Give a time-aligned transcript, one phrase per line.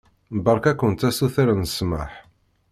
[0.43, 2.11] Beṛka-kent asuter n ssmaḥ.